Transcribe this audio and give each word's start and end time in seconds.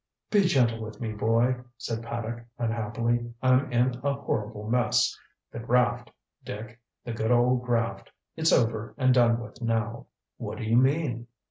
"Be 0.31 0.41
gentle 0.47 0.81
with 0.81 0.99
me, 0.99 1.11
boy," 1.11 1.57
said 1.77 2.01
Paddock 2.01 2.43
unhappily. 2.57 3.31
"I'm 3.43 3.71
in 3.71 3.99
a 4.03 4.13
horrible 4.13 4.67
mess. 4.67 5.15
The 5.51 5.59
graft, 5.59 6.09
Dick 6.43 6.79
the 7.05 7.13
good 7.13 7.29
old 7.29 7.61
graft. 7.63 8.09
It's 8.35 8.51
over 8.51 8.95
and 8.97 9.13
done 9.13 9.39
with 9.39 9.61
now." 9.61 10.07
"What 10.37 10.57
do 10.57 10.63
you 10.63 10.77
mean?" 10.77 11.27